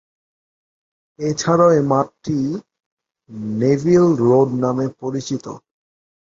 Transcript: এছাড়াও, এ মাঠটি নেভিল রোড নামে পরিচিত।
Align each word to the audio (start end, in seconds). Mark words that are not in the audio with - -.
এছাড়াও, 1.19 1.69
এ 1.71 1.81
মাঠটি 1.91 2.37
নেভিল 3.59 4.05
রোড 4.21 4.49
নামে 4.63 4.85
পরিচিত। 5.01 5.45